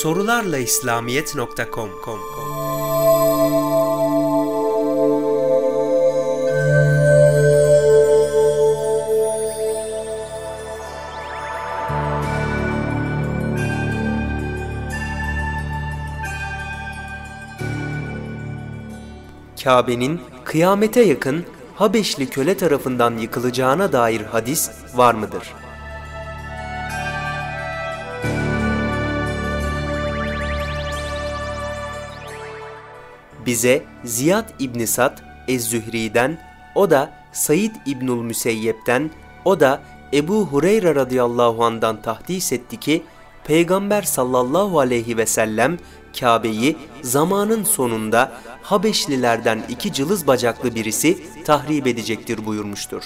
Sorularla 0.00 0.58
İslamiyet.com 0.58 1.90
Kabe'nin 19.64 20.20
kıyamete 20.44 21.02
yakın 21.02 21.44
Habeşli 21.74 22.30
köle 22.30 22.56
tarafından 22.56 23.18
yıkılacağına 23.18 23.92
dair 23.92 24.20
hadis 24.20 24.70
var 24.94 25.14
mıdır? 25.14 25.52
Bize 33.46 33.84
Ziyad 34.04 34.48
İbni 34.58 34.86
Sad 34.86 35.18
Ez-Zühri'den, 35.48 36.38
o 36.74 36.90
da 36.90 37.10
Said 37.32 37.74
İbnül 37.86 38.22
Müseyyep'ten, 38.22 39.10
o 39.44 39.60
da 39.60 39.82
Ebu 40.12 40.46
Hureyre 40.46 40.94
radıyallahu 40.94 41.64
andan 41.64 42.02
tahdis 42.02 42.52
etti 42.52 42.80
ki, 42.80 43.02
Peygamber 43.44 44.02
sallallahu 44.02 44.80
aleyhi 44.80 45.16
ve 45.16 45.26
sellem 45.26 45.78
Kabe'yi 46.20 46.76
zamanın 47.02 47.64
sonunda 47.64 48.32
Habeşlilerden 48.62 49.62
iki 49.68 49.92
cılız 49.92 50.26
bacaklı 50.26 50.74
birisi 50.74 51.18
tahrip 51.44 51.86
edecektir 51.86 52.46
buyurmuştur. 52.46 53.02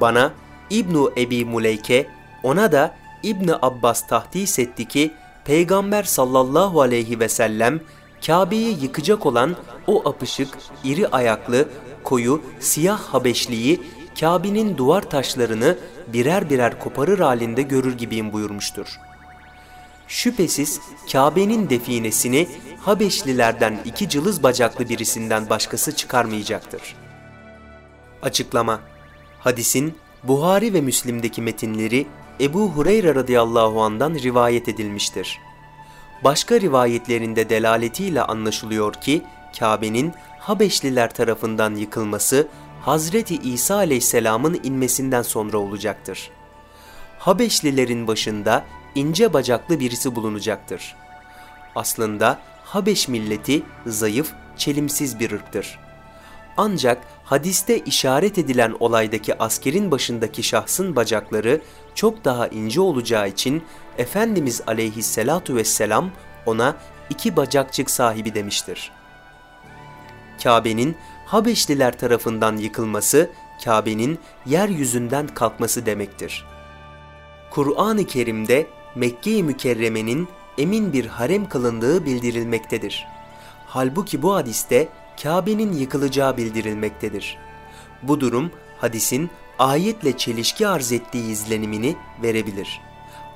Bana 0.00 0.32
İbnu 0.70 1.12
Ebi 1.16 1.44
Muleyke, 1.44 2.06
ona 2.42 2.72
da 2.72 2.94
İbni 3.22 3.54
Abbas 3.62 4.06
tahdis 4.06 4.58
etti 4.58 4.88
ki, 4.88 5.12
Peygamber 5.44 6.02
sallallahu 6.02 6.80
aleyhi 6.80 7.20
ve 7.20 7.28
sellem 7.28 7.80
Kabe'yi 8.26 8.82
yıkacak 8.82 9.26
olan 9.26 9.56
o 9.86 10.08
apışık, 10.08 10.48
iri 10.84 11.08
ayaklı, 11.08 11.68
koyu, 12.04 12.42
siyah 12.60 13.00
Habeşliyi 13.00 13.82
Kabe'nin 14.20 14.76
duvar 14.76 15.10
taşlarını 15.10 15.78
birer 16.06 16.50
birer 16.50 16.78
koparır 16.78 17.18
halinde 17.18 17.62
görür 17.62 17.98
gibiyim 17.98 18.32
buyurmuştur. 18.32 18.86
Şüphesiz 20.08 20.80
Kabe'nin 21.12 21.70
definesini 21.70 22.48
Habeşlilerden 22.80 23.78
iki 23.84 24.08
cılız 24.08 24.42
bacaklı 24.42 24.88
birisinden 24.88 25.50
başkası 25.50 25.96
çıkarmayacaktır. 25.96 26.96
Açıklama 28.22 28.80
Hadisin 29.40 29.94
Buhari 30.22 30.74
ve 30.74 30.80
Müslim'deki 30.80 31.42
metinleri 31.42 32.06
Ebu 32.40 32.68
Hureyre 32.68 33.14
radıyallahu 33.14 33.82
andan 33.82 34.14
rivayet 34.14 34.68
edilmiştir. 34.68 35.38
Başka 36.24 36.60
rivayetlerinde 36.60 37.48
delaletiyle 37.48 38.22
anlaşılıyor 38.22 38.94
ki 38.94 39.22
Kabe'nin 39.58 40.12
Habeşliler 40.38 41.14
tarafından 41.14 41.74
yıkılması 41.74 42.48
Hazreti 42.80 43.36
İsa 43.36 43.74
aleyhisselamın 43.76 44.60
inmesinden 44.62 45.22
sonra 45.22 45.58
olacaktır. 45.58 46.30
Habeşlilerin 47.18 48.06
başında 48.06 48.64
ince 48.94 49.32
bacaklı 49.32 49.80
birisi 49.80 50.16
bulunacaktır. 50.16 50.96
Aslında 51.74 52.38
Habeş 52.64 53.08
milleti 53.08 53.62
zayıf, 53.86 54.32
çelimsiz 54.56 55.20
bir 55.20 55.30
ırktır. 55.30 55.78
Ancak 56.56 57.02
hadiste 57.24 57.78
işaret 57.78 58.38
edilen 58.38 58.76
olaydaki 58.80 59.38
askerin 59.38 59.90
başındaki 59.90 60.42
şahsın 60.42 60.96
bacakları 60.96 61.60
çok 61.94 62.24
daha 62.24 62.48
ince 62.48 62.80
olacağı 62.80 63.28
için 63.28 63.62
Efendimiz 63.98 64.62
aleyhissalatu 64.66 65.56
vesselam 65.56 66.10
ona 66.46 66.76
iki 67.10 67.36
bacakçık 67.36 67.90
sahibi 67.90 68.34
demiştir. 68.34 68.92
Kabe'nin 70.42 70.96
Habeşliler 71.26 71.98
tarafından 71.98 72.56
yıkılması, 72.56 73.30
Kabe'nin 73.64 74.18
yeryüzünden 74.46 75.26
kalkması 75.26 75.86
demektir. 75.86 76.46
Kur'an-ı 77.50 78.06
Kerim'de 78.06 78.66
Mekke-i 78.94 79.42
Mükerreme'nin 79.42 80.28
emin 80.58 80.92
bir 80.92 81.06
harem 81.06 81.48
kılındığı 81.48 82.04
bildirilmektedir. 82.04 83.06
Halbuki 83.66 84.22
bu 84.22 84.34
hadiste 84.34 84.88
Kabe'nin 85.22 85.72
yıkılacağı 85.72 86.36
bildirilmektedir. 86.36 87.38
Bu 88.02 88.20
durum 88.20 88.50
hadisin 88.80 89.30
ayetle 89.58 90.16
çelişki 90.16 90.68
arz 90.68 90.92
ettiği 90.92 91.30
izlenimini 91.30 91.96
verebilir. 92.22 92.80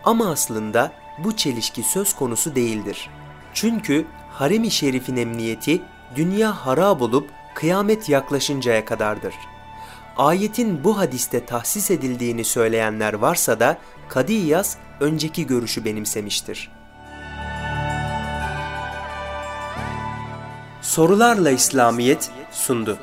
Ama 0.04 0.30
aslında 0.30 0.92
bu 1.18 1.36
çelişki 1.36 1.82
söz 1.82 2.14
konusu 2.14 2.54
değildir. 2.54 3.10
Çünkü 3.54 4.06
harem-i 4.30 4.70
şerifin 4.70 5.16
emniyeti 5.16 5.82
dünya 6.16 6.66
harap 6.66 7.02
olup 7.02 7.30
kıyamet 7.54 8.08
yaklaşıncaya 8.08 8.84
kadardır. 8.84 9.34
Ayetin 10.16 10.84
bu 10.84 10.98
hadiste 10.98 11.46
tahsis 11.46 11.90
edildiğini 11.90 12.44
söyleyenler 12.44 13.12
varsa 13.12 13.60
da 13.60 13.78
Kadiyas 14.08 14.76
önceki 15.00 15.46
görüşü 15.46 15.84
benimsemiştir. 15.84 16.70
Sorularla 20.82 21.50
İslamiyet 21.50 22.30
sundu. 22.52 22.98